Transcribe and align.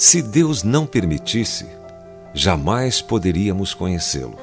Se 0.00 0.22
Deus 0.22 0.62
não 0.62 0.86
permitisse, 0.86 1.66
jamais 2.32 3.02
poderíamos 3.02 3.74
conhecê-lo. 3.74 4.38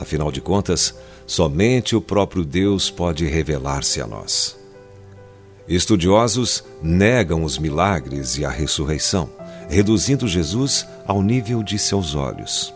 Afinal 0.00 0.32
de 0.32 0.40
contas, 0.40 0.94
somente 1.26 1.94
o 1.94 2.00
próprio 2.00 2.42
Deus 2.42 2.90
pode 2.90 3.26
revelar-se 3.26 4.00
a 4.00 4.06
nós. 4.06 4.58
Estudiosos 5.68 6.64
negam 6.82 7.44
os 7.44 7.58
milagres 7.58 8.38
e 8.38 8.46
a 8.46 8.48
ressurreição, 8.48 9.28
reduzindo 9.68 10.26
Jesus 10.26 10.86
ao 11.06 11.20
nível 11.20 11.62
de 11.62 11.78
seus 11.78 12.14
olhos. 12.14 12.72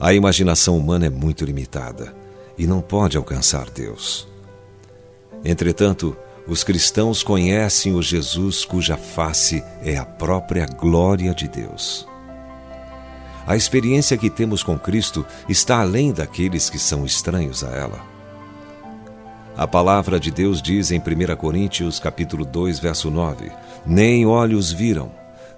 A 0.00 0.14
imaginação 0.14 0.76
humana 0.76 1.06
é 1.06 1.10
muito 1.10 1.44
limitada 1.44 2.12
e 2.58 2.66
não 2.66 2.80
pode 2.80 3.16
alcançar 3.16 3.70
Deus. 3.70 4.26
Entretanto, 5.44 6.16
os 6.48 6.62
cristãos 6.62 7.22
conhecem 7.22 7.92
o 7.94 8.02
Jesus 8.02 8.64
cuja 8.64 8.96
face 8.96 9.64
é 9.82 9.96
a 9.96 10.04
própria 10.04 10.66
glória 10.66 11.34
de 11.34 11.48
Deus. 11.48 12.06
A 13.46 13.56
experiência 13.56 14.16
que 14.16 14.30
temos 14.30 14.62
com 14.62 14.78
Cristo 14.78 15.24
está 15.48 15.80
além 15.80 16.12
daqueles 16.12 16.70
que 16.70 16.78
são 16.78 17.04
estranhos 17.04 17.64
a 17.64 17.70
ela. 17.70 18.00
A 19.56 19.66
palavra 19.66 20.20
de 20.20 20.30
Deus 20.30 20.60
diz 20.60 20.90
em 20.90 20.98
1 20.98 21.36
Coríntios 21.36 21.98
capítulo 21.98 22.44
2, 22.44 22.78
verso 22.78 23.10
9: 23.10 23.50
Nem 23.84 24.26
olhos 24.26 24.70
viram, 24.70 25.10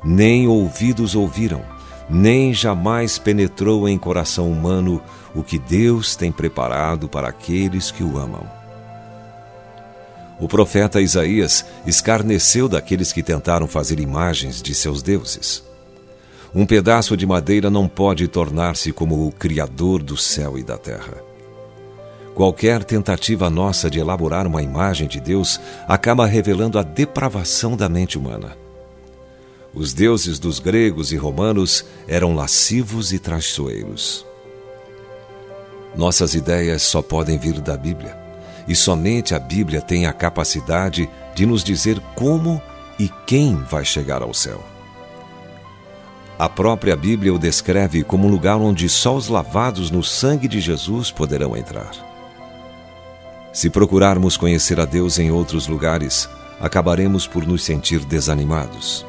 nem 0.05 0.47
ouvidos 0.47 1.15
ouviram, 1.15 1.63
nem 2.09 2.55
jamais 2.55 3.19
penetrou 3.19 3.89
em 3.89 3.99
coração 3.99 4.51
humano 4.51 5.03
o 5.35 5.43
que 5.43 5.59
Deus 5.59 6.15
tem 6.15 6.31
preparado 6.31 7.09
para 7.09 7.29
aqueles 7.29 7.91
que 7.91 8.03
o 8.03 8.17
amam. 8.17 8.58
O 10.41 10.47
profeta 10.47 11.01
Isaías 11.01 11.65
escarneceu 11.87 12.69
daqueles 12.69 13.13
que 13.13 13.23
tentaram 13.23 13.67
fazer 13.67 13.99
imagens 13.99 14.63
de 14.63 14.75
seus 14.75 15.03
deuses. 15.03 15.65
Um 16.55 16.65
pedaço 16.65 17.17
de 17.17 17.27
madeira 17.27 17.69
não 17.69 17.89
pode 17.89 18.27
tornar-se 18.29 18.93
como 18.93 19.27
o 19.27 19.33
Criador 19.33 20.03
do 20.03 20.17
céu 20.17 20.57
e 20.57 20.63
da 20.63 20.79
terra. 20.79 21.23
Qualquer 22.35 22.85
tentativa 22.85 23.51
nossa 23.51 23.91
de 23.91 23.99
elaborar 23.99 24.47
uma 24.47 24.63
imagem 24.63 25.09
de 25.09 25.21
Deus 25.21 25.61
acaba 25.89 26.25
revelando 26.25 26.79
a 26.79 26.83
depravação 26.85 27.77
da 27.77 27.89
mente 27.89 28.17
humana. 28.17 28.57
Os 29.75 29.93
deuses 29.93 30.39
dos 30.39 30.61
gregos 30.61 31.13
e 31.13 31.17
romanos 31.17 31.85
eram 32.07 32.35
lascivos 32.35 33.13
e 33.13 33.19
traiçoeiros. 33.19 34.25
Nossas 35.97 36.35
ideias 36.35 36.83
só 36.83 37.03
podem 37.03 37.39
vir 37.39 37.61
da 37.61 37.77
Bíblia, 37.77 38.28
e 38.69 38.77
somente 38.77 39.35
a 39.35 39.39
Bíblia 39.39 39.81
tem 39.81 40.07
a 40.07 40.13
capacidade 40.13 41.09
de 41.35 41.47
nos 41.47 41.65
dizer 41.65 41.99
como 42.15 42.61
e 42.99 43.09
quem 43.27 43.57
vai 43.57 43.85
chegar 43.85 44.23
ao 44.23 44.35
céu. 44.35 44.63
A 46.39 46.49
própria 46.49 46.95
Bíblia 46.95 47.35
o 47.35 47.39
descreve 47.39 48.05
como 48.05 48.29
um 48.29 48.31
lugar 48.31 48.59
onde 48.59 48.89
só 48.89 49.17
os 49.17 49.29
lavados 49.29 49.91
no 49.91 50.05
sangue 50.05 50.47
de 50.47 50.61
Jesus 50.61 51.11
poderão 51.11 51.57
entrar. 51.57 51.91
Se 53.53 53.71
procurarmos 53.71 54.37
conhecer 54.37 54.79
a 54.79 54.85
Deus 54.85 55.19
em 55.19 55.33
outros 55.33 55.67
lugares, 55.67 56.29
acabaremos 56.61 57.27
por 57.27 57.45
nos 57.45 57.65
sentir 57.65 58.05
desanimados. 58.05 59.05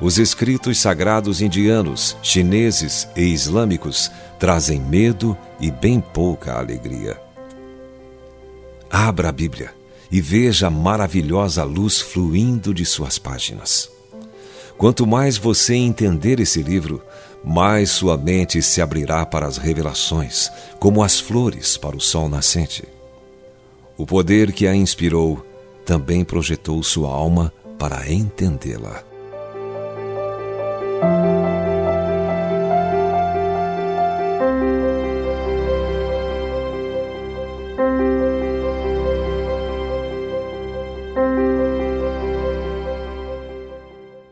Os 0.00 0.18
escritos 0.18 0.80
sagrados 0.80 1.40
indianos, 1.40 2.16
chineses 2.22 3.08
e 3.16 3.22
islâmicos 3.22 4.10
trazem 4.38 4.80
medo 4.80 5.38
e 5.60 5.70
bem 5.70 6.00
pouca 6.00 6.58
alegria. 6.58 7.31
Abra 8.94 9.30
a 9.30 9.32
Bíblia 9.32 9.74
e 10.10 10.20
veja 10.20 10.66
a 10.66 10.70
maravilhosa 10.70 11.64
luz 11.64 11.98
fluindo 11.98 12.74
de 12.74 12.84
suas 12.84 13.18
páginas. 13.18 13.90
Quanto 14.76 15.06
mais 15.06 15.38
você 15.38 15.74
entender 15.74 16.38
esse 16.38 16.62
livro, 16.62 17.02
mais 17.42 17.88
sua 17.88 18.18
mente 18.18 18.60
se 18.60 18.82
abrirá 18.82 19.24
para 19.24 19.46
as 19.46 19.56
revelações, 19.56 20.50
como 20.78 21.02
as 21.02 21.18
flores 21.18 21.78
para 21.78 21.96
o 21.96 22.00
sol 22.00 22.28
nascente. 22.28 22.84
O 23.96 24.04
poder 24.04 24.52
que 24.52 24.66
a 24.66 24.76
inspirou 24.76 25.42
também 25.86 26.22
projetou 26.22 26.82
sua 26.82 27.08
alma 27.08 27.50
para 27.78 28.12
entendê-la. 28.12 29.11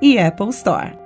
e 0.00 0.18
Apple 0.18 0.50
Store. 0.50 0.99